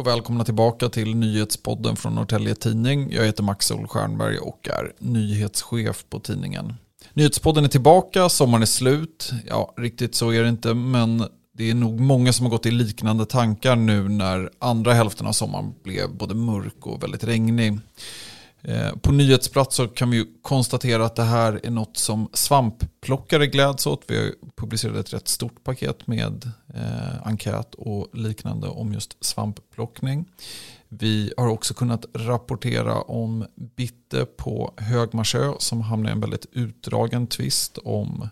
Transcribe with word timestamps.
Och 0.00 0.06
välkomna 0.06 0.44
tillbaka 0.44 0.88
till 0.88 1.16
nyhetspodden 1.16 1.96
från 1.96 2.14
Norrtälje 2.14 2.54
Tidning. 2.54 3.12
Jag 3.12 3.24
heter 3.24 3.42
Max 3.42 3.72
Stjernberg 3.88 4.38
och 4.38 4.68
är 4.68 4.92
nyhetschef 4.98 6.04
på 6.10 6.20
tidningen. 6.20 6.74
Nyhetspodden 7.12 7.64
är 7.64 7.68
tillbaka, 7.68 8.28
sommaren 8.28 8.62
är 8.62 8.66
slut. 8.66 9.30
Ja, 9.46 9.74
riktigt 9.76 10.14
så 10.14 10.30
är 10.30 10.42
det 10.42 10.48
inte, 10.48 10.74
men 10.74 11.24
det 11.56 11.70
är 11.70 11.74
nog 11.74 12.00
många 12.00 12.32
som 12.32 12.46
har 12.46 12.50
gått 12.50 12.66
i 12.66 12.70
liknande 12.70 13.26
tankar 13.26 13.76
nu 13.76 14.08
när 14.08 14.50
andra 14.58 14.92
hälften 14.92 15.26
av 15.26 15.32
sommaren 15.32 15.74
blev 15.84 16.16
både 16.16 16.34
mörk 16.34 16.86
och 16.86 17.02
väldigt 17.02 17.24
regnig. 17.24 17.78
Eh, 18.62 18.96
på 18.96 19.12
nyhetsplats 19.12 19.76
så 19.76 19.88
kan 19.88 20.10
vi 20.10 20.26
konstatera 20.42 21.04
att 21.04 21.16
det 21.16 21.22
här 21.22 21.60
är 21.62 21.70
något 21.70 21.96
som 21.96 22.28
svampplockare 22.32 23.46
gläds 23.46 23.86
åt. 23.86 24.04
Vi 24.08 24.16
har 24.16 24.32
publicerat 24.56 24.96
ett 24.96 25.12
rätt 25.12 25.28
stort 25.28 25.64
paket 25.64 26.06
med 26.06 26.50
eh, 26.74 27.26
enkät 27.26 27.74
och 27.74 28.08
liknande 28.12 28.68
om 28.68 28.92
just 28.92 29.24
svampplockning. 29.24 30.24
Vi 30.88 31.32
har 31.36 31.48
också 31.48 31.74
kunnat 31.74 32.04
rapportera 32.14 33.00
om 33.02 33.46
Bitte 33.54 34.24
på 34.24 34.74
Högmarsö 34.76 35.52
som 35.58 35.80
hamnade 35.80 36.10
i 36.10 36.12
en 36.12 36.20
väldigt 36.20 36.46
utdragen 36.52 37.26
tvist 37.26 37.78
om 37.78 38.28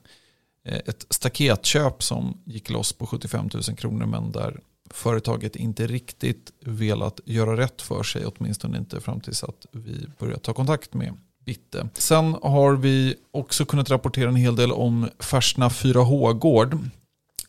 eh, 0.64 0.78
ett 0.86 1.06
staketköp 1.10 2.02
som 2.02 2.40
gick 2.44 2.70
loss 2.70 2.92
på 2.92 3.06
75 3.06 3.48
000 3.54 3.62
kronor 3.76 4.06
men 4.06 4.32
där 4.32 4.60
företaget 4.90 5.56
inte 5.56 5.86
riktigt 5.86 6.52
velat 6.60 7.20
göra 7.24 7.56
rätt 7.56 7.82
för 7.82 8.02
sig, 8.02 8.26
åtminstone 8.26 8.78
inte 8.78 9.00
fram 9.00 9.20
tills 9.20 9.44
att 9.44 9.66
vi 9.72 10.06
började 10.18 10.40
ta 10.40 10.52
kontakt 10.52 10.94
med 10.94 11.14
Bitte. 11.44 11.88
Sen 11.94 12.36
har 12.42 12.76
vi 12.76 13.14
också 13.30 13.64
kunnat 13.64 13.90
rapportera 13.90 14.28
en 14.28 14.36
hel 14.36 14.56
del 14.56 14.72
om 14.72 15.08
Färsna 15.18 15.68
4H-gård. 15.68 16.78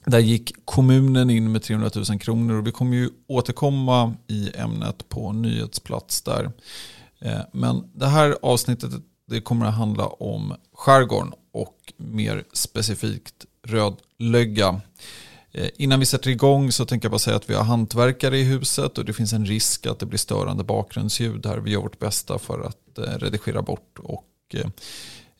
Där 0.05 0.19
gick 0.19 0.53
kommunen 0.65 1.29
in 1.29 1.51
med 1.51 1.63
300 1.63 1.89
000 2.09 2.19
kronor 2.19 2.55
och 2.55 2.67
vi 2.67 2.71
kommer 2.71 2.97
ju 2.97 3.09
återkomma 3.27 4.13
i 4.27 4.51
ämnet 4.55 5.09
på 5.09 5.31
nyhetsplats 5.33 6.21
där. 6.21 6.51
Eh, 7.19 7.39
men 7.51 7.91
det 7.93 8.07
här 8.07 8.37
avsnittet 8.41 8.91
det 9.27 9.41
kommer 9.41 9.65
att 9.65 9.75
handla 9.75 10.07
om 10.07 10.53
skärgården 10.73 11.33
och 11.51 11.93
mer 11.97 12.43
specifikt 12.53 13.45
rödlögga. 13.67 14.81
Eh, 15.51 15.69
innan 15.75 15.99
vi 15.99 16.05
sätter 16.05 16.29
igång 16.29 16.71
så 16.71 16.85
tänker 16.85 17.05
jag 17.05 17.11
bara 17.11 17.19
säga 17.19 17.35
att 17.35 17.49
vi 17.49 17.53
har 17.53 17.63
hantverkare 17.63 18.37
i 18.37 18.43
huset 18.43 18.97
och 18.97 19.05
det 19.05 19.13
finns 19.13 19.33
en 19.33 19.45
risk 19.45 19.85
att 19.85 19.99
det 19.99 20.05
blir 20.05 20.19
störande 20.19 20.63
bakgrundsljud 20.63 21.45
här. 21.45 21.57
Vi 21.57 21.71
gör 21.71 21.81
vårt 21.81 21.99
bästa 21.99 22.39
för 22.39 22.61
att 22.61 22.97
eh, 22.97 23.19
redigera 23.19 23.61
bort 23.61 23.99
och 23.99 24.55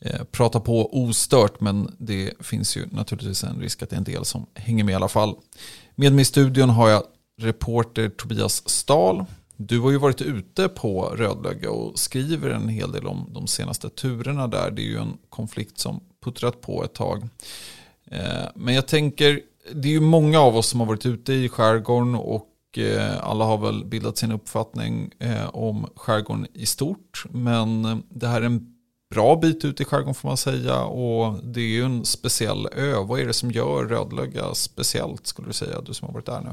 eh, 0.00 0.22
prata 0.30 0.60
på 0.60 1.02
ostört 1.02 1.60
men 1.60 1.96
det 1.98 2.32
finns 2.40 2.76
ju 2.76 2.86
naturligtvis 2.90 3.44
en 3.44 3.60
risk 3.60 3.82
att 3.82 3.90
det 3.90 3.96
är 3.96 3.98
en 3.98 4.04
del 4.04 4.24
som 4.24 4.46
hänger 4.54 4.84
med 4.84 4.92
i 4.92 4.96
alla 4.96 5.08
fall. 5.08 5.34
Med 5.94 6.12
mig 6.12 6.22
i 6.22 6.24
studion 6.24 6.70
har 6.70 6.88
jag 6.88 7.02
reporter 7.40 8.08
Tobias 8.08 8.68
Stahl. 8.68 9.24
Du 9.56 9.80
har 9.80 9.90
ju 9.90 9.96
varit 9.96 10.22
ute 10.22 10.68
på 10.68 11.02
Rödlöga 11.02 11.70
och 11.70 11.98
skriver 11.98 12.50
en 12.50 12.68
hel 12.68 12.92
del 12.92 13.06
om 13.06 13.30
de 13.32 13.46
senaste 13.46 13.90
turerna 13.90 14.46
där. 14.46 14.70
Det 14.70 14.82
är 14.82 14.86
ju 14.86 14.98
en 14.98 15.18
konflikt 15.28 15.78
som 15.78 16.00
puttrat 16.24 16.60
på 16.60 16.84
ett 16.84 16.94
tag. 16.94 17.28
Men 18.54 18.74
jag 18.74 18.86
tänker 18.86 19.40
det 19.72 19.88
är 19.88 19.92
ju 19.92 20.00
många 20.00 20.40
av 20.40 20.56
oss 20.56 20.66
som 20.66 20.80
har 20.80 20.86
varit 20.86 21.06
ute 21.06 21.32
i 21.32 21.48
skärgården 21.48 22.14
och 22.14 22.78
eh, 22.78 23.28
alla 23.28 23.44
har 23.44 23.58
väl 23.58 23.84
bildat 23.84 24.18
sin 24.18 24.32
uppfattning 24.32 25.12
eh, 25.18 25.48
om 25.48 25.86
skärgården 25.96 26.46
i 26.52 26.66
stort. 26.66 27.24
Men 27.30 27.84
eh, 27.84 27.98
det 28.08 28.26
här 28.26 28.40
är 28.40 28.46
en 28.46 28.76
bra 29.10 29.36
bit 29.36 29.64
ut 29.64 29.80
i 29.80 29.84
skärgården 29.84 30.14
får 30.14 30.28
man 30.28 30.36
säga 30.36 30.84
och 30.84 31.44
det 31.44 31.60
är 31.60 31.68
ju 31.68 31.84
en 31.84 32.04
speciell 32.04 32.68
ö. 32.72 32.94
Vad 33.02 33.20
är 33.20 33.26
det 33.26 33.32
som 33.32 33.50
gör 33.50 33.84
Rödlöga 33.84 34.54
speciellt 34.54 35.26
skulle 35.26 35.48
du 35.48 35.52
säga, 35.52 35.80
du 35.80 35.94
som 35.94 36.06
har 36.06 36.14
varit 36.14 36.26
där 36.26 36.40
nu? 36.40 36.50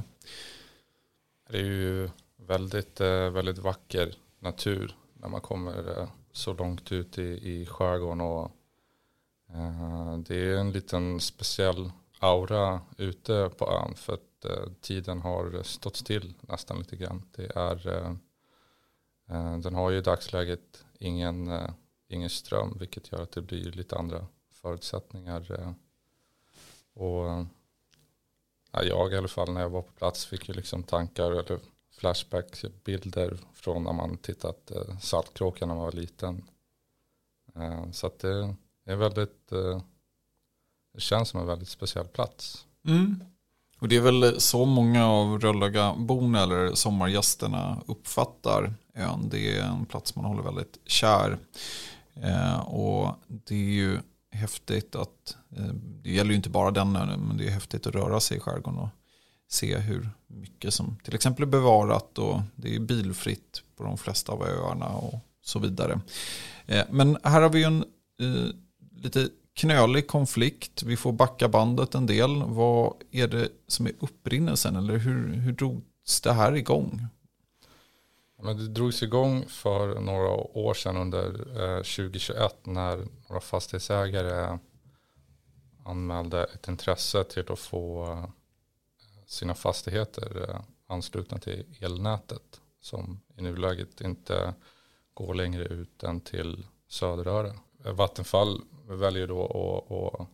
Det 1.50 1.58
är 1.58 1.64
ju 1.64 2.10
väldigt, 2.48 3.02
väldigt 3.32 3.58
vacker 3.58 4.16
natur 4.42 4.96
när 5.14 5.30
man 5.30 5.42
kommer 5.42 6.08
så 6.32 6.54
långt 6.54 6.92
ut 6.92 7.18
i, 7.18 7.22
i 7.22 7.66
skärgården 7.66 8.22
och 8.22 8.52
det 10.28 10.36
är 10.36 10.58
en 10.58 10.72
liten 10.72 11.20
speciell 11.20 11.92
aura 12.20 12.82
ute 12.98 13.50
på 13.58 13.72
ön 13.72 13.96
för 13.96 14.14
att 14.14 14.46
eh, 14.46 14.72
tiden 14.82 15.22
har 15.22 15.64
stått 15.64 15.96
still 15.96 16.34
nästan 16.42 16.78
lite 16.78 16.96
grann. 16.96 17.24
Det 17.36 17.52
är, 17.56 17.88
eh, 17.88 18.12
eh, 19.30 19.58
den 19.58 19.76
har 19.76 19.90
ju 19.90 19.98
i 19.98 20.02
dagsläget 20.02 20.86
ingen, 21.00 21.48
eh, 21.48 21.70
ingen 22.08 22.30
ström 22.30 22.78
vilket 22.80 23.12
gör 23.12 23.22
att 23.22 23.32
det 23.32 23.42
blir 23.42 23.72
lite 23.72 23.98
andra 23.98 24.28
förutsättningar. 24.52 25.52
Eh, 25.52 25.72
och 26.94 27.46
jag 28.72 29.14
i 29.14 29.18
alla 29.18 29.28
fall 29.28 29.54
när 29.54 29.62
jag 29.62 29.70
var 29.70 29.82
på 29.82 29.92
plats 29.92 30.26
fick 30.26 30.50
ju 30.50 30.54
liksom 30.54 30.84
tankar 30.84 31.32
eller 31.32 31.60
flashback 31.98 32.66
bilder 32.84 33.38
från 33.54 33.84
när 33.84 33.94
man 33.94 34.18
tittat 34.18 34.72
eh, 34.72 34.98
Saltkråkan 35.00 35.68
när 35.68 35.76
man 35.76 35.84
var 35.84 35.92
liten. 35.92 36.50
Eh, 37.56 37.92
så 37.92 38.08
att 38.08 38.20
det 38.20 38.56
är 38.86 38.96
väldigt 38.96 39.52
eh, 39.52 39.82
det 40.98 41.02
känns 41.02 41.30
som 41.30 41.40
en 41.40 41.48
väldigt 41.48 41.70
speciell 41.70 42.08
plats. 42.08 42.66
Mm. 42.88 43.24
Och 43.80 43.88
det 43.88 43.96
är 43.96 44.02
väl 44.02 44.42
så 44.42 44.66
många 44.66 45.08
av 45.08 45.40
Röllögaborna 45.40 46.44
eller 46.44 46.76
sommargästerna 46.76 47.82
uppfattar 47.86 48.74
ön. 48.96 49.30
Det 49.30 49.58
är 49.58 49.64
en 49.64 49.86
plats 49.86 50.16
man 50.16 50.26
håller 50.26 50.44
väldigt 50.44 50.78
kär. 50.86 51.38
Eh, 52.16 52.60
och 52.60 53.16
det 53.28 53.56
är 53.56 53.72
ju 53.72 54.00
häftigt 54.32 54.96
att, 54.96 55.38
eh, 55.58 55.74
det 55.74 56.12
gäller 56.12 56.30
ju 56.30 56.36
inte 56.36 56.50
bara 56.50 56.72
den 56.72 56.96
ön, 56.96 57.20
men 57.28 57.38
det 57.38 57.48
är 57.48 57.52
häftigt 57.52 57.88
att 57.88 57.96
röra 57.96 58.20
sig 58.20 58.38
i 58.38 58.40
skärgården 58.40 58.80
och 58.80 58.90
se 59.50 59.78
hur 59.78 60.10
mycket 60.28 60.74
som 60.74 60.98
till 61.04 61.16
exempel 61.16 61.44
är 61.44 61.48
bevarat 61.48 62.18
och 62.18 62.42
det 62.56 62.76
är 62.76 62.80
bilfritt 62.80 63.62
på 63.76 63.84
de 63.84 63.98
flesta 63.98 64.32
av 64.32 64.44
öarna 64.44 64.88
och 64.88 65.20
så 65.42 65.60
vidare. 65.60 66.00
Eh, 66.66 66.86
men 66.90 67.18
här 67.24 67.42
har 67.42 67.50
vi 67.50 67.60
ju 67.60 67.66
en 67.66 67.86
eh, 68.20 68.54
lite 69.04 69.30
knölig 69.58 70.08
konflikt. 70.08 70.84
Vi 70.84 70.98
får 70.98 71.12
backa 71.12 71.48
bandet 71.50 71.96
en 71.96 72.06
del. 72.06 72.44
Vad 72.44 72.94
är 73.12 73.28
det 73.28 73.50
som 73.68 73.86
är 73.86 73.94
upprinnelsen? 74.00 74.76
Eller 74.76 74.98
hur, 74.98 75.34
hur 75.34 75.52
drogs 75.52 76.22
det 76.24 76.34
här 76.34 76.56
igång? 76.56 77.08
Men 78.42 78.58
det 78.58 78.68
drogs 78.68 79.04
igång 79.04 79.46
för 79.48 80.00
några 80.00 80.30
år 80.58 80.74
sedan 80.74 80.98
under 80.98 81.26
eh, 81.62 81.78
2021 81.78 82.66
när 82.66 83.08
några 83.30 83.42
fastighetsägare 83.42 84.58
anmälde 85.86 86.44
ett 86.44 86.68
intresse 86.68 87.24
till 87.24 87.52
att 87.52 87.60
få 87.60 88.12
eh, 88.12 88.30
sina 89.26 89.56
fastigheter 89.56 90.50
eh, 90.50 90.62
anslutna 90.88 91.38
till 91.38 91.66
elnätet 91.80 92.62
som 92.82 93.20
i 93.38 93.42
nuläget 93.42 94.02
inte 94.02 94.54
går 95.14 95.34
längre 95.34 95.64
ut 95.64 96.04
än 96.04 96.22
till 96.22 96.66
Söderöre. 96.88 97.54
Vattenfall 97.92 98.62
väljer 98.88 99.28
då 99.28 99.46
att, 99.46 99.92
att, 99.92 100.30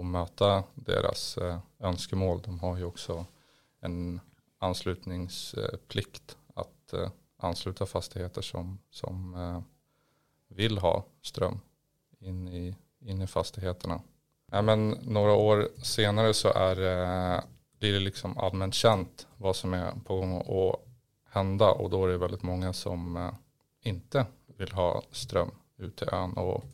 att 0.00 0.06
möta 0.06 0.64
deras 0.74 1.38
eh, 1.38 1.58
önskemål. 1.78 2.42
De 2.42 2.60
har 2.60 2.76
ju 2.76 2.84
också 2.84 3.26
en 3.80 4.20
anslutningsplikt 4.58 6.36
att 6.54 6.92
eh, 6.92 7.10
ansluta 7.36 7.86
fastigheter 7.86 8.42
som, 8.42 8.78
som 8.90 9.34
eh, 9.34 9.62
vill 10.48 10.78
ha 10.78 11.04
ström 11.22 11.60
in 12.18 12.48
i, 12.48 12.76
in 13.00 13.22
i 13.22 13.26
fastigheterna. 13.26 14.00
Ja, 14.52 14.62
men 14.62 14.90
några 14.90 15.32
år 15.32 15.68
senare 15.82 16.34
så 16.34 16.48
är, 16.48 16.76
blir 17.78 17.92
det 17.92 18.00
liksom 18.00 18.38
allmänt 18.38 18.74
känt 18.74 19.26
vad 19.36 19.56
som 19.56 19.74
är 19.74 19.92
på 20.04 20.16
gång 20.16 20.36
att 20.36 20.80
hända 21.24 21.70
och 21.70 21.90
då 21.90 22.04
är 22.04 22.08
det 22.08 22.18
väldigt 22.18 22.42
många 22.42 22.72
som 22.72 23.30
inte 23.82 24.26
vill 24.46 24.72
ha 24.72 25.02
ström 25.10 25.50
ut 25.80 25.96
till 25.96 26.08
ön 26.12 26.32
och 26.32 26.64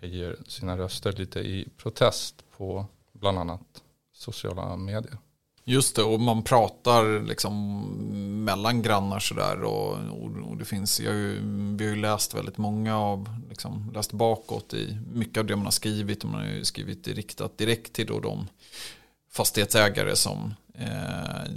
höjer 0.00 0.36
sina 0.46 0.78
röster 0.78 1.12
lite 1.12 1.40
i 1.40 1.68
protest 1.76 2.44
på 2.56 2.86
bland 3.12 3.38
annat 3.38 3.82
sociala 4.12 4.76
medier. 4.76 5.18
Just 5.64 5.96
det, 5.96 6.02
och 6.02 6.20
man 6.20 6.42
pratar 6.42 7.22
liksom 7.26 7.84
mellan 8.44 8.82
grannar 8.82 9.18
sådär. 9.18 9.62
Och, 9.62 9.98
och, 10.50 10.56
det 10.56 10.64
finns, 10.64 11.00
jag 11.00 11.10
har 11.10 11.18
ju, 11.18 11.40
vi 11.76 11.84
har 11.84 11.94
ju 11.94 12.00
läst 12.00 12.34
väldigt 12.34 12.58
många 12.58 12.98
av, 12.98 13.28
liksom, 13.48 13.90
läst 13.94 14.12
bakåt 14.12 14.74
i 14.74 14.98
mycket 15.12 15.38
av 15.38 15.46
det 15.46 15.56
man 15.56 15.64
har 15.64 15.70
skrivit. 15.70 16.24
Och 16.24 16.30
man 16.30 16.40
har 16.40 16.48
ju 16.48 16.64
skrivit 16.64 17.08
riktat 17.08 17.58
direkt 17.58 17.92
till 17.92 18.06
då 18.06 18.20
de 18.20 18.46
fastighetsägare 19.30 20.16
som 20.16 20.54
eh, 20.74 21.52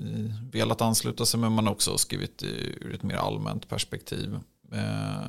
velat 0.51 0.81
ansluta 0.81 1.25
sig. 1.25 1.39
Men 1.39 1.51
man 1.51 1.67
har 1.67 1.73
också 1.73 1.97
skrivit 1.97 2.43
ur 2.43 2.95
ett 2.95 3.03
mer 3.03 3.15
allmänt 3.15 3.69
perspektiv. 3.69 4.39
Eh, 4.71 5.23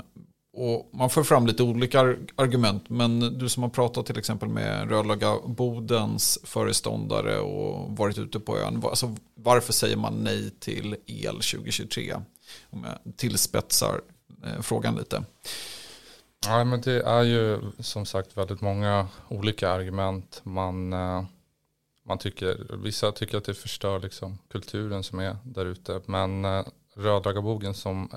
och 0.56 0.90
man 0.92 1.10
får 1.10 1.24
fram 1.24 1.46
lite 1.46 1.62
olika 1.62 2.16
argument. 2.36 2.90
Men 2.90 3.38
du 3.38 3.48
som 3.48 3.62
har 3.62 3.70
pratat 3.70 4.06
till 4.06 4.18
exempel 4.18 4.48
med 4.48 4.90
Rödlaga 4.90 5.38
Bodens 5.46 6.38
föreståndare 6.44 7.38
och 7.38 7.96
varit 7.96 8.18
ute 8.18 8.40
på 8.40 8.58
ön. 8.58 8.82
Alltså, 8.84 9.16
varför 9.34 9.72
säger 9.72 9.96
man 9.96 10.14
nej 10.14 10.50
till 10.50 10.96
el 11.06 11.34
2023? 11.34 12.14
Om 12.70 12.84
jag 12.84 13.16
tillspetsar 13.16 14.00
eh, 14.44 14.60
frågan 14.60 14.94
lite. 14.94 15.24
Ja, 16.46 16.64
men 16.64 16.80
det 16.80 17.02
är 17.02 17.22
ju 17.22 17.60
som 17.78 18.06
sagt 18.06 18.36
väldigt 18.36 18.60
många 18.60 19.08
olika 19.28 19.70
argument. 19.70 20.40
Man, 20.42 20.92
eh, 20.92 21.24
man 22.06 22.18
tycker, 22.18 22.76
vissa 22.82 23.12
tycker 23.12 23.38
att 23.38 23.44
det 23.44 23.54
förstör 23.54 24.00
liksom 24.00 24.38
kulturen 24.50 25.02
som 25.02 25.18
är 25.18 25.36
där 25.44 25.66
ute. 25.66 26.00
Men 26.06 26.44
eh, 26.44 26.64
Rödlöga 26.96 27.40
Boden 27.40 27.74
som, 27.74 28.08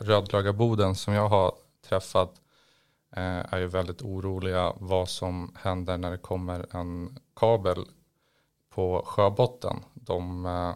som 0.95 1.13
jag 1.13 1.29
har 1.29 1.53
träffat 1.81 2.41
eh, 3.15 3.53
är 3.53 3.59
ju 3.59 3.67
väldigt 3.67 4.01
oroliga 4.01 4.73
vad 4.79 5.09
som 5.09 5.55
händer 5.55 5.97
när 5.97 6.11
det 6.11 6.17
kommer 6.17 6.75
en 6.75 7.19
kabel 7.35 7.85
på 8.69 9.03
sjöbotten. 9.05 9.75
De 9.93 10.45
eh, 10.45 10.75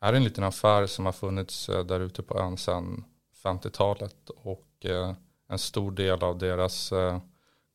är 0.00 0.12
en 0.12 0.24
liten 0.24 0.44
affär 0.44 0.86
som 0.86 1.04
har 1.04 1.12
funnits 1.12 1.68
eh, 1.68 1.84
där 1.84 2.00
ute 2.00 2.22
på 2.22 2.38
ön 2.38 2.56
sedan 2.56 3.04
50-talet 3.42 4.30
och 4.30 4.68
eh, 4.80 5.14
en 5.48 5.58
stor 5.58 5.92
del 5.92 6.22
av 6.22 6.38
deras 6.38 6.92
eh, 6.92 7.18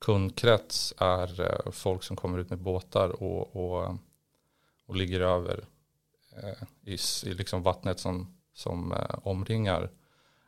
kundkrets 0.01 0.93
är 0.97 1.41
eh, 1.41 1.71
folk 1.71 2.03
som 2.03 2.17
kommer 2.17 2.37
ut 2.37 2.49
med 2.49 2.59
båtar 2.59 3.23
och, 3.23 3.55
och, 3.55 3.97
och 4.85 4.95
ligger 4.95 5.21
över 5.21 5.67
eh, 6.43 6.67
i, 6.81 6.97
i 7.25 7.33
liksom 7.33 7.63
vattnet 7.63 7.99
som, 7.99 8.37
som 8.53 8.91
eh, 8.91 9.19
omringar 9.23 9.91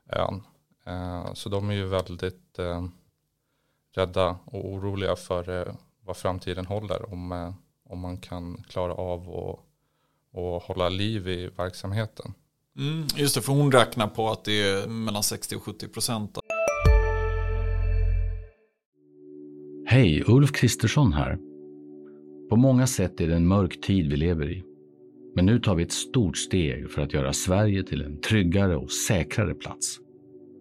ön. 0.10 0.44
Så 1.34 1.50
de 1.50 1.70
är 1.70 1.74
ju 1.74 1.86
väldigt 1.86 2.60
rädda 3.96 4.38
och 4.46 4.70
oroliga 4.70 5.16
för 5.16 5.76
vad 6.06 6.18
framtiden 6.18 6.66
håller 6.66 7.14
om, 7.14 7.54
om 7.90 8.00
man 8.00 8.18
kan 8.18 8.64
klara 8.64 8.94
av 8.94 9.30
och, 9.30 9.60
och 10.32 10.64
hålla 10.64 10.90
liv 10.90 11.28
i 11.28 11.50
verksamheten. 11.58 12.34
Mm, 12.78 13.08
just 13.16 13.36
det, 13.36 13.42
för 13.42 13.54
hon 13.54 13.72
räknar 13.72 14.08
på 14.08 14.30
att 14.30 14.44
det 14.44 14.70
är 14.70 14.88
mellan 14.88 15.24
60 15.24 15.56
och 15.56 15.64
70 15.64 15.88
procent 15.88 16.38
Hej, 19.92 20.24
Ulf 20.28 20.52
Kristersson 20.52 21.14
här. 21.14 21.38
På 22.50 22.56
många 22.56 22.88
sätt 22.88 23.22
är 23.22 23.28
det 23.28 23.36
en 23.36 23.48
mörk 23.48 23.82
tid 23.82 24.10
vi 24.10 24.18
lever 24.18 24.52
i. 24.52 24.64
Men 25.36 25.46
nu 25.46 25.60
tar 25.60 25.76
vi 25.76 25.84
ett 25.84 25.92
stort 25.92 26.38
steg 26.38 26.92
för 26.92 27.02
att 27.02 27.14
göra 27.14 27.34
Sverige 27.34 27.84
till 27.84 28.02
en 28.02 28.22
tryggare 28.22 28.76
och 28.76 28.92
säkrare 28.92 29.54
plats. 29.54 30.00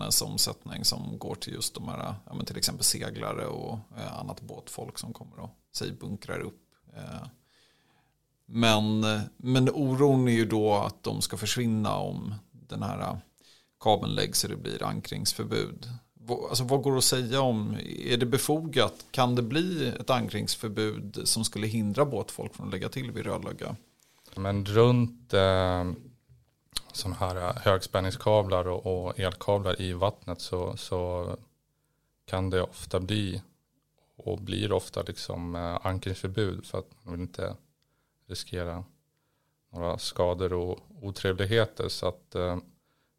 Hennes 0.00 0.22
omsättning 0.22 0.84
som 0.84 1.18
går 1.18 1.34
till 1.34 1.52
just 1.52 1.74
de 1.74 1.88
här, 1.88 2.14
ja, 2.26 2.44
till 2.46 2.56
exempel 2.56 2.84
seglare 2.84 3.46
och 3.46 3.78
eh, 3.96 4.18
annat 4.18 4.40
båtfolk 4.40 4.98
som 4.98 5.12
kommer 5.12 5.40
och 5.40 5.50
säg 5.72 5.92
bunkrar 5.92 6.40
upp 6.40 6.60
eh, 6.96 7.26
men, 8.46 9.04
eh, 9.04 9.20
men 9.36 9.70
oron 9.70 10.28
är 10.28 10.32
ju 10.32 10.44
då 10.44 10.74
att 10.74 11.02
de 11.02 11.22
ska 11.22 11.36
försvinna 11.36 11.96
om 11.96 12.34
den 12.50 12.82
här 12.82 13.00
eh, 13.00 13.16
kabeln 13.80 14.14
läggs 14.14 14.44
och 14.44 14.50
det 14.50 14.56
blir 14.56 14.82
ankringsförbud. 14.82 15.88
Alltså, 16.48 16.64
vad 16.64 16.82
går 16.82 16.96
att 16.96 17.04
säga 17.04 17.40
om, 17.40 17.76
är 17.86 18.16
det 18.16 18.26
befogat? 18.26 19.06
Kan 19.10 19.34
det 19.34 19.42
bli 19.42 19.88
ett 20.00 20.10
ankringsförbud 20.10 21.20
som 21.24 21.44
skulle 21.44 21.66
hindra 21.66 22.04
båtfolk 22.04 22.54
från 22.54 22.66
att 22.66 22.72
lägga 22.72 22.88
till 22.88 23.10
vid 23.10 23.26
Rödlöga? 23.26 23.76
Men 24.36 24.64
runt 24.64 25.34
eh, 25.34 25.84
sådana 26.92 27.16
här 27.16 27.36
eh, 27.36 27.56
högspänningskablar 27.56 28.68
och, 28.68 29.06
och, 29.06 29.20
elkablar 29.20 29.80
i 29.80 29.92
vattnet 29.92 30.40
så, 30.40 30.76
så 30.76 31.36
kan 32.24 32.50
det 32.50 32.62
ofta 32.62 33.00
bli 33.00 33.42
och 34.16 34.38
blir 34.38 34.72
ofta 34.72 35.02
liksom 35.02 35.54
eh, 35.54 35.86
ankringsförbud 35.86 36.66
för 36.66 36.78
att 36.78 36.90
man 37.02 37.12
vill 37.14 37.20
inte 37.20 37.56
riskera 38.26 38.84
några 39.72 39.98
skador 39.98 40.52
och 40.52 40.78
otrevligheter. 41.02 41.88
Så 41.88 42.08
att 42.08 42.34
eh, 42.34 42.58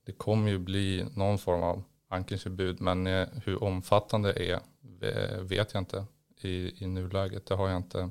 det 0.05 0.11
kommer 0.11 0.51
ju 0.51 0.59
bli 0.59 1.05
någon 1.15 1.37
form 1.37 1.63
av 1.63 1.83
ankringsförbud. 2.07 2.81
Men 2.81 3.07
eh, 3.07 3.27
hur 3.45 3.63
omfattande 3.63 4.33
det 4.33 4.51
är 4.51 4.59
eh, 5.01 5.39
vet 5.39 5.73
jag 5.73 5.81
inte 5.81 6.05
i, 6.41 6.83
i 6.83 6.87
nuläget. 6.87 7.45
Det 7.45 7.55
har 7.55 7.69
jag 7.69 7.77
inte 7.77 8.09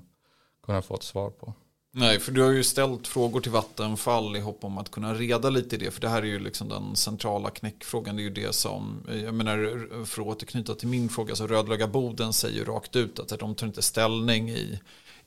kunnat 0.63 0.85
få 0.85 0.95
ett 0.95 1.03
svar 1.03 1.31
på. 1.31 1.53
Nej, 1.97 2.21
för 2.21 2.33
du 2.33 2.43
har 2.43 2.51
ju 2.51 2.65
ställt 2.65 3.07
frågor 3.07 3.41
till 3.41 3.53
Vattenfall 3.53 4.37
i 4.37 4.41
hopp 4.41 4.65
om 4.65 4.79
att 4.79 4.91
kunna 4.91 5.15
reda 5.15 5.51
lite 5.51 5.77
i 5.77 5.79
det. 5.79 5.91
För 5.91 6.01
det 6.01 6.09
här 6.09 6.23
är 6.23 6.27
ju 6.27 6.39
liksom 6.39 6.69
den 6.69 6.97
centrala 6.97 7.51
knäckfrågan. 7.51 8.17
Det 8.17 8.23
är 8.23 8.25
ju 8.25 8.31
det 8.31 8.55
som, 8.55 9.07
jag 9.25 9.35
menar 9.35 10.05
för 10.05 10.23
att 10.23 10.29
återknyta 10.29 10.75
till 10.75 10.89
min 10.89 11.09
fråga, 11.09 11.37
så 11.37 11.47
Rödlöga 11.47 11.87
Boden 11.89 12.33
säger 12.33 12.59
ju 12.59 12.65
rakt 12.65 12.97
ut 12.97 13.19
att 13.19 13.41
de 13.41 13.55
tar 13.55 13.67
inte 13.67 13.83
ställning 13.83 14.51
i 14.51 14.81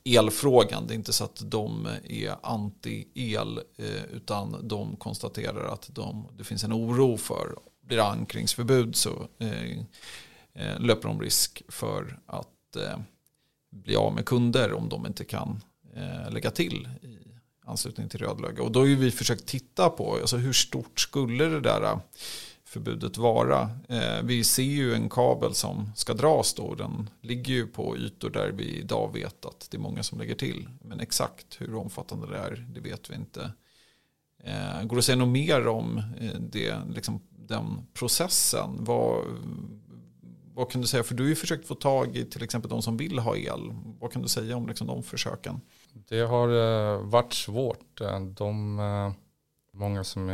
elfrågan. 0.04 0.88
Det 0.88 0.94
är 0.94 0.96
inte 0.96 1.14
så 1.14 1.24
att 1.24 1.42
de 1.46 1.88
är 2.04 2.36
anti-el 2.44 3.60
eh, 3.78 4.04
utan 4.14 4.68
de 4.68 4.96
konstaterar 4.96 5.74
att 5.74 5.90
de, 5.94 6.28
det 6.38 6.44
finns 6.44 6.64
en 6.64 6.74
oro 6.74 7.18
för 7.18 7.56
blir 7.82 7.98
det 7.98 8.06
ankringsförbud 8.06 8.96
så 8.96 9.28
eh, 9.40 9.72
eh, 10.54 10.80
löper 10.80 11.08
de 11.08 11.22
risk 11.22 11.62
för 11.68 12.20
att 12.26 12.76
eh, 12.76 13.00
bli 13.72 13.96
av 13.96 14.14
med 14.14 14.26
kunder 14.26 14.74
om 14.74 14.90
de 14.90 15.06
inte 15.06 15.24
kan 15.24 15.62
Eh, 15.98 16.32
lägga 16.32 16.52
till 16.52 16.90
i 17.02 17.18
anslutning 17.66 18.10
till 18.10 18.20
Rödlöga. 18.20 18.64
Och 18.64 18.72
då 18.72 18.80
har 18.80 18.88
vi 18.88 19.12
försökt 19.12 19.46
titta 19.46 19.90
på 19.90 20.16
alltså 20.16 20.38
hur 20.38 20.54
stort 20.54 21.00
skulle 21.00 21.46
det 21.46 21.60
där 21.60 21.84
eh, 21.84 22.00
förbudet 22.66 23.18
vara. 23.18 23.70
Eh, 23.90 24.24
vi 24.24 24.44
ser 24.44 24.64
ju 24.64 24.94
en 24.94 25.10
kabel 25.10 25.54
som 25.54 25.92
ska 25.96 26.14
dras 26.14 26.54
då. 26.54 26.76
Den 26.76 27.10
ligger 27.22 27.54
ju 27.54 27.68
på 27.68 27.98
ytor 27.98 28.30
där 28.30 28.52
vi 28.52 28.78
idag 28.78 29.14
vet 29.14 29.46
att 29.46 29.68
det 29.72 29.78
är 29.78 29.82
många 29.82 30.04
som 30.04 30.20
lägger 30.20 30.36
till. 30.36 30.70
Men 30.82 31.00
exakt 31.00 31.62
hur 31.62 31.76
omfattande 31.76 32.28
det 32.28 32.38
är, 32.38 32.66
det 32.74 32.80
vet 32.80 33.10
vi 33.10 33.16
inte. 33.16 33.52
Går 34.84 34.96
det 34.96 34.98
att 34.98 35.06
säga 35.06 35.16
något 35.16 35.30
mer 35.30 35.68
om 35.68 36.02
det, 36.40 36.76
liksom, 36.90 37.22
den 37.30 37.88
processen? 37.94 38.78
Vad, 38.80 39.26
vad 40.54 40.72
kan 40.72 40.82
du 40.82 40.88
säga? 40.88 41.04
För 41.04 41.16
du 41.16 41.24
har 41.24 41.30
ju 41.30 41.36
försökt 41.36 41.68
få 41.68 41.76
tag 41.76 42.18
i 42.18 42.26
till 42.26 42.44
exempel 42.44 42.70
de 42.70 42.82
som 42.82 42.98
vill 42.98 43.20
ha 43.20 43.38
el. 43.38 43.74
Vad 44.00 44.12
kan 44.12 44.22
du 44.22 44.28
säga 44.28 44.58
om 44.58 44.68
liksom, 44.68 44.88
de 44.88 45.04
försöken? 45.04 45.62
Det 46.08 46.22
har 46.22 46.50
eh, 46.50 47.00
varit 47.02 47.34
svårt. 47.34 48.02
Eh, 48.02 48.20
de, 48.20 48.80
eh, 48.80 49.12
många 49.72 50.04
som 50.04 50.30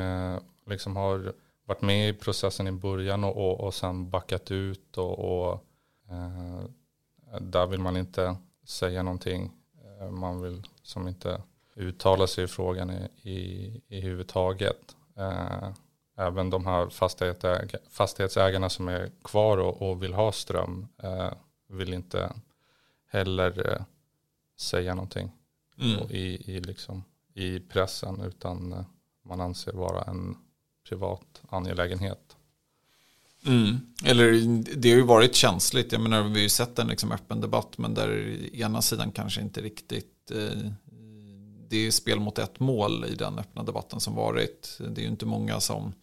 liksom 0.66 0.96
har 0.96 1.34
varit 1.66 1.82
med 1.82 2.10
i 2.10 2.14
processen 2.14 2.68
i 2.68 2.72
början 2.72 3.24
och, 3.24 3.38
och, 3.38 3.60
och 3.60 3.74
sen 3.74 4.10
backat 4.10 4.52
ut 4.52 4.98
och, 4.98 5.20
och 5.20 5.66
eh, 6.10 6.64
där 7.40 7.68
vill 7.68 7.80
man 7.80 7.98
inte 7.98 8.36
säga 8.66 9.04
någonting. 9.04 9.52
Man 10.12 10.42
vill 10.42 10.68
som 10.82 11.08
inte 11.08 11.42
uttala 11.76 12.28
sig 12.28 12.44
i 12.44 12.48
frågan 12.48 12.92
i, 12.92 13.30
i, 13.30 13.82
i 13.88 14.02
huvudtaget. 14.02 14.96
Eh, 15.18 15.70
även 16.18 16.50
de 16.50 16.66
här 16.66 16.90
fastighetsäg 16.90 17.76
fastighetsägarna 17.90 18.70
som 18.70 18.88
är 18.88 19.12
kvar 19.24 19.58
och, 19.58 19.90
och 19.90 20.04
vill 20.04 20.14
ha 20.14 20.32
ström 20.32 20.88
eh, 21.04 21.32
vill 21.68 21.94
inte 21.94 22.32
heller 23.08 23.72
eh, 23.72 23.86
säga 24.58 24.96
någonting 24.96 25.32
mm. 25.80 26.12
i, 26.12 26.54
i, 26.54 26.60
liksom, 26.60 27.04
i 27.34 27.60
pressen 27.60 28.22
utan 28.22 28.74
eh, 28.74 28.86
man 29.26 29.42
anser 29.42 29.74
vara 29.74 30.04
en 30.04 30.38
privat 30.90 31.42
angelägenhet. 31.50 32.36
Mm. 33.46 33.78
Eller 34.06 34.32
det 34.76 34.90
har 34.90 34.98
ju 34.98 35.04
varit 35.04 35.36
känsligt. 35.36 35.92
Jag 35.92 36.02
menar, 36.02 36.24
vi 36.24 36.30
har 36.30 36.38
ju 36.38 36.50
sett 36.50 36.80
en 36.80 36.88
liksom 36.88 37.12
öppen 37.12 37.42
debatt 37.42 37.78
men 37.78 37.94
där 37.94 38.38
ena 38.56 38.82
sidan 38.82 39.12
kanske 39.12 39.42
inte 39.42 39.62
riktigt 39.62 40.32
eh, 40.32 40.72
det 41.74 41.88
är 41.88 41.92
spel 41.92 42.20
mot 42.20 42.40
ett 42.40 42.60
mål 42.60 43.06
i 43.06 43.16
den 43.16 43.40
öppna 43.40 43.64
debatten 43.64 44.00
som 44.00 44.16
varit. 44.16 44.78
Det 44.80 45.02
är 45.02 45.04
ju 45.04 45.12
inte 45.12 45.26
många 45.26 45.60
som 45.60 45.94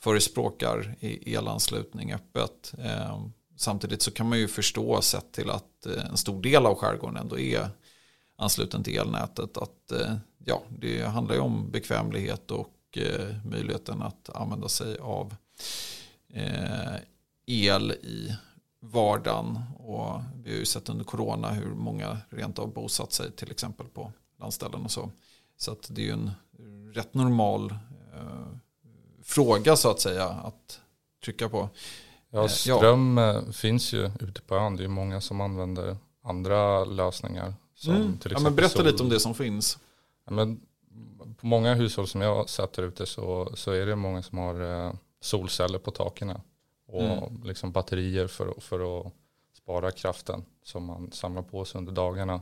förespråkar 0.00 0.96
elanslutning 1.26 2.12
öppet. 2.12 2.74
Eh, 2.78 3.26
samtidigt 3.56 4.02
så 4.02 4.10
kan 4.10 4.28
man 4.28 4.38
ju 4.38 4.48
förstå 4.48 5.02
sett 5.02 5.32
till 5.32 5.50
att 5.50 5.86
eh, 5.86 6.04
en 6.10 6.16
stor 6.16 6.42
del 6.42 6.66
av 6.66 6.74
skärgården 6.74 7.16
ändå 7.16 7.38
är 7.38 7.68
ansluten 8.36 8.82
till 8.82 8.98
elnätet 8.98 9.56
att 9.56 9.92
eh, 9.92 10.14
ja, 10.44 10.62
det 10.68 11.02
handlar 11.02 11.34
ju 11.34 11.40
om 11.40 11.70
bekvämlighet 11.70 12.50
och 12.50 12.70
Eh, 12.96 13.34
möjligheten 13.44 14.02
att 14.02 14.30
använda 14.34 14.68
sig 14.68 14.98
av 14.98 15.34
eh, 16.28 16.94
el 17.46 17.92
i 17.92 18.36
vardagen. 18.80 19.60
Och 19.78 20.20
vi 20.44 20.50
har 20.50 20.58
ju 20.58 20.64
sett 20.64 20.88
under 20.88 21.04
corona 21.04 21.50
hur 21.50 21.74
många 21.74 22.18
rent 22.28 22.58
av 22.58 22.72
bosatt 22.72 23.12
sig 23.12 23.32
till 23.32 23.50
exempel 23.50 23.86
på 23.86 24.12
landställen 24.40 24.84
och 24.84 24.90
så. 24.90 25.10
Så 25.56 25.72
att 25.72 25.86
det 25.90 26.02
är 26.02 26.06
ju 26.06 26.12
en 26.12 26.30
rätt 26.94 27.14
normal 27.14 27.70
eh, 28.14 28.58
fråga 29.22 29.76
så 29.76 29.90
att 29.90 30.00
säga 30.00 30.28
att 30.28 30.80
trycka 31.24 31.48
på. 31.48 31.68
Ja, 32.30 32.48
ström 32.48 33.16
ja. 33.16 33.52
finns 33.52 33.92
ju 33.92 34.10
ute 34.20 34.42
på 34.42 34.54
ön. 34.54 34.76
Det 34.76 34.84
är 34.84 34.88
många 34.88 35.20
som 35.20 35.40
använder 35.40 35.96
andra 36.22 36.84
lösningar. 36.84 37.54
Som 37.74 37.94
mm. 37.94 38.18
till 38.18 38.32
exempel 38.32 38.32
ja, 38.32 38.40
men 38.40 38.56
berätta 38.56 38.76
sol. 38.76 38.86
lite 38.86 39.02
om 39.02 39.08
det 39.08 39.20
som 39.20 39.34
finns. 39.34 39.78
Ja, 40.24 40.32
men 40.32 40.60
många 41.40 41.74
hushåll 41.74 42.08
som 42.08 42.20
jag 42.20 42.34
har 42.34 42.46
sett 42.46 42.72
där 42.72 42.82
ute 42.82 43.06
så, 43.06 43.52
så 43.56 43.72
är 43.72 43.86
det 43.86 43.96
många 43.96 44.22
som 44.22 44.38
har 44.38 44.86
eh, 44.86 44.94
solceller 45.20 45.78
på 45.78 45.90
taken 45.90 46.34
och 46.86 47.02
mm. 47.02 47.42
liksom 47.44 47.72
batterier 47.72 48.26
för, 48.26 48.60
för 48.60 49.06
att 49.06 49.12
spara 49.52 49.90
kraften 49.90 50.44
som 50.62 50.84
man 50.84 51.12
samlar 51.12 51.42
på 51.42 51.64
sig 51.64 51.78
under 51.78 51.92
dagarna. 51.92 52.40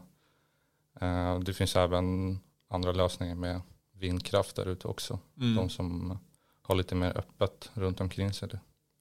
Eh, 1.00 1.38
det 1.38 1.54
finns 1.54 1.76
även 1.76 2.38
andra 2.68 2.92
lösningar 2.92 3.34
med 3.34 3.60
vindkraft 3.92 4.56
där 4.56 4.66
ute 4.66 4.88
också. 4.88 5.18
Mm. 5.40 5.56
De 5.56 5.70
som 5.70 6.18
har 6.62 6.74
lite 6.74 6.94
mer 6.94 7.18
öppet 7.18 7.70
runt 7.74 8.00
omkring 8.00 8.32
sig. 8.32 8.48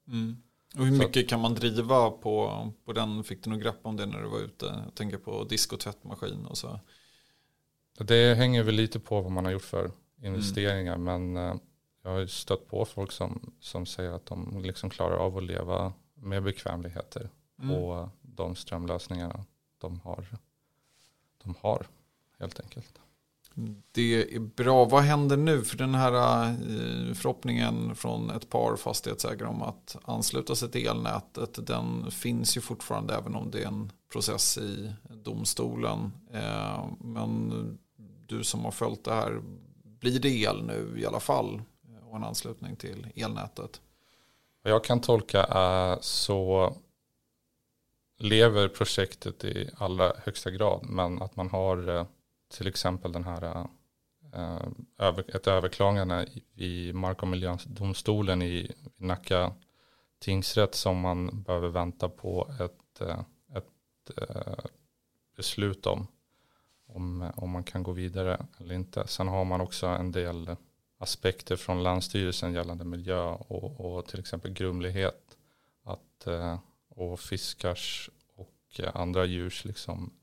Mm. 0.07 0.38
Och 0.77 0.85
hur 0.85 0.97
mycket 0.97 1.29
kan 1.29 1.39
man 1.39 1.53
driva 1.55 2.11
på, 2.11 2.67
på 2.85 2.93
den? 2.93 3.23
Fick 3.23 3.43
du 3.43 3.49
något 3.49 3.61
grepp 3.61 3.79
om 3.81 3.97
det 3.97 4.05
när 4.05 4.21
du 4.21 4.27
var 4.27 4.39
ute? 4.39 4.65
Jag 4.85 4.95
tänker 4.95 5.17
på 5.17 5.43
disk 5.43 5.73
och 5.73 5.79
tvättmaskin 5.79 6.45
och 6.45 6.57
så. 6.57 6.79
Det 7.97 8.35
hänger 8.35 8.63
väl 8.63 8.75
lite 8.75 8.99
på 8.99 9.21
vad 9.21 9.31
man 9.31 9.45
har 9.45 9.51
gjort 9.51 9.61
för 9.61 9.91
investeringar. 10.21 10.95
Mm. 10.95 11.33
Men 11.33 11.49
eh, 11.49 11.55
jag 12.03 12.11
har 12.11 12.25
stött 12.25 12.67
på 12.67 12.85
folk 12.85 13.11
som, 13.11 13.53
som 13.59 13.85
säger 13.85 14.11
att 14.11 14.25
de 14.25 14.61
liksom 14.63 14.89
klarar 14.89 15.17
av 15.17 15.37
att 15.37 15.43
leva 15.43 15.93
med 16.13 16.43
bekvämligheter. 16.43 17.29
Mm. 17.61 17.75
Och 17.75 18.09
de 18.21 18.55
strömlösningarna 18.55 19.45
de 19.77 19.99
har, 19.99 20.25
de 21.43 21.55
har 21.61 21.87
helt 22.39 22.59
enkelt. 22.59 22.99
Det 23.91 24.36
är 24.36 24.39
bra. 24.39 24.86
Vad 24.86 25.03
händer 25.03 25.38
nu? 25.38 25.63
För 25.63 25.77
den 25.77 25.96
här 25.96 26.13
eh, 26.50 27.13
förhoppningen 27.13 27.96
från 27.96 28.29
ett 28.29 28.50
par 28.50 28.75
fastighetsägare 28.75 29.50
om 29.50 29.62
att 29.62 29.98
ansluta 30.03 30.55
sig 30.55 30.72
till 30.72 30.88
elnätet. 30.88 31.67
Den 31.67 32.12
finns 32.12 32.58
ju 32.58 32.62
fortfarande 32.62 33.15
även 33.15 33.36
om 33.36 33.51
det 33.51 33.62
är 33.62 33.67
en 33.67 33.91
process 34.12 34.58
i 34.58 34.93
domstolen. 35.10 36.12
Eh, 36.34 36.86
men 37.00 37.51
du 38.27 38.43
som 38.43 38.65
har 38.65 38.72
följt 38.72 39.03
det 39.03 39.13
här. 39.13 39.41
Blir 39.84 40.20
det 40.20 40.29
el 40.29 40.63
nu 40.63 40.93
i 40.98 41.05
alla 41.05 41.20
fall? 41.20 41.62
Eh, 41.89 42.08
och 42.10 42.15
en 42.15 42.24
anslutning 42.24 42.75
till 42.75 43.08
elnätet? 43.15 43.81
Vad 44.63 44.74
jag 44.74 44.84
kan 44.84 45.01
tolka 45.01 45.43
är 45.43 45.98
så 46.01 46.74
lever 48.17 48.67
projektet 48.67 49.43
i 49.43 49.70
allra 49.77 50.13
högsta 50.24 50.51
grad. 50.51 50.86
Men 50.89 51.22
att 51.22 51.36
man 51.36 51.50
har 51.50 52.08
till 52.51 52.67
exempel 52.67 53.12
den 53.12 53.24
här 53.24 53.67
eh, 54.34 55.20
ett 55.27 55.48
överklagande 55.48 56.27
i 56.55 56.93
Mark 56.93 57.22
och 57.22 57.27
miljödomstolen 57.27 58.41
i 58.41 58.72
Nacka 58.98 59.53
tingsrätt 60.20 60.75
som 60.75 61.00
man 61.00 61.43
behöver 61.43 61.70
vänta 61.70 62.10
på 62.10 62.51
ett, 62.60 63.01
eh, 63.01 63.20
ett 63.55 64.17
eh, 64.17 64.65
beslut 65.38 65.86
om, 65.86 66.08
om. 66.88 67.31
Om 67.36 67.50
man 67.50 67.63
kan 67.63 67.84
gå 67.84 67.91
vidare 67.91 68.46
eller 68.58 68.75
inte. 68.75 69.08
Sen 69.08 69.27
har 69.27 69.46
man 69.46 69.62
också 69.62 69.88
en 69.88 70.12
del 70.12 70.55
aspekter 70.98 71.55
från 71.55 71.84
Länsstyrelsen 71.84 72.53
gällande 72.53 72.86
miljö 72.86 73.24
och, 73.24 73.79
och 73.79 74.05
till 74.05 74.20
exempel 74.20 74.51
grumlighet. 74.51 75.38
Att, 75.84 76.27
och 76.89 77.20
fiskars 77.20 78.10
och 78.36 78.81
andra 78.93 79.25
djurs 79.25 79.65
liksom 79.65 80.13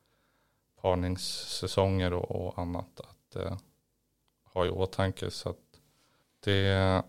parningssäsonger 0.82 2.12
och, 2.12 2.30
och 2.30 2.58
annat 2.58 3.00
att 3.00 3.36
eh, 3.36 3.56
ha 4.54 4.66
i 4.66 4.70
åtanke. 4.70 5.30
Så 5.30 5.48
att 5.48 5.56
det 6.44 7.02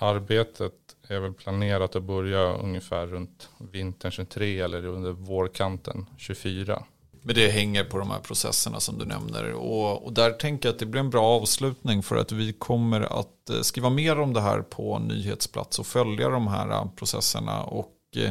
arbetet 0.00 0.74
är 1.08 1.20
väl 1.20 1.34
planerat 1.34 1.96
att 1.96 2.02
börja 2.02 2.52
ungefär 2.52 3.06
runt 3.06 3.48
vintern 3.58 4.10
23 4.10 4.60
eller 4.60 4.86
under 4.86 5.12
vårkanten 5.12 6.06
24. 6.16 6.82
Men 7.22 7.34
det 7.34 7.48
hänger 7.48 7.84
på 7.84 7.98
de 7.98 8.10
här 8.10 8.18
processerna 8.18 8.80
som 8.80 8.98
du 8.98 9.04
nämner. 9.04 9.52
Och, 9.52 10.06
och, 10.06 10.12
där 10.12 10.30
tänker 10.30 10.68
jag 10.68 10.74
att 10.74 10.78
det 10.78 10.86
blir 10.86 11.00
en 11.00 11.10
bra 11.10 11.24
avslutning 11.24 12.02
för 12.02 12.16
att 12.16 12.32
vi 12.32 12.52
kommer 12.52 13.00
att 13.00 13.50
eh, 13.50 13.60
skriva 13.60 13.90
mer 13.90 14.20
om 14.20 14.32
det 14.32 14.40
här 14.40 14.62
på 14.62 14.98
nyhetsplats 14.98 15.78
och 15.78 15.86
följa 15.86 16.28
de 16.28 16.46
här 16.46 16.70
eh, 16.70 16.90
processerna. 16.96 17.62
Och 17.62 17.94
eh, 18.16 18.30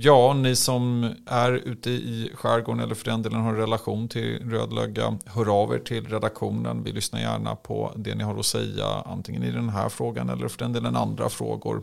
Ja, 0.00 0.32
ni 0.32 0.56
som 0.56 1.14
är 1.26 1.52
ute 1.52 1.90
i 1.90 2.30
skärgården 2.34 2.82
eller 2.82 2.94
för 2.94 3.04
den 3.04 3.22
delen 3.22 3.40
har 3.40 3.50
en 3.50 3.56
relation 3.56 4.08
till 4.08 4.50
Rödlöga, 4.50 5.18
hör 5.24 5.62
av 5.62 5.74
er 5.74 5.78
till 5.78 6.06
redaktionen. 6.06 6.82
Vi 6.84 6.92
lyssnar 6.92 7.20
gärna 7.20 7.56
på 7.56 7.92
det 7.96 8.14
ni 8.14 8.24
har 8.24 8.38
att 8.38 8.46
säga, 8.46 8.86
antingen 8.86 9.42
i 9.42 9.50
den 9.50 9.68
här 9.68 9.88
frågan 9.88 10.28
eller 10.28 10.48
för 10.48 10.58
den 10.58 10.72
delen 10.72 10.96
andra 10.96 11.28
frågor. 11.28 11.82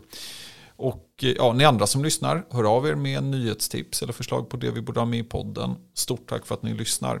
Och 0.76 1.08
eh, 1.22 1.28
ja, 1.28 1.52
ni 1.52 1.64
andra 1.64 1.86
som 1.86 2.04
lyssnar, 2.04 2.44
hör 2.50 2.76
av 2.76 2.88
er 2.88 2.94
med 2.94 3.22
nyhetstips 3.22 4.02
eller 4.02 4.12
förslag 4.12 4.48
på 4.48 4.56
det 4.56 4.70
vi 4.70 4.80
borde 4.80 5.00
ha 5.00 5.06
med 5.06 5.18
i 5.18 5.24
podden. 5.24 5.74
Stort 5.94 6.28
tack 6.28 6.46
för 6.46 6.54
att 6.54 6.62
ni 6.62 6.74
lyssnar. 6.74 7.20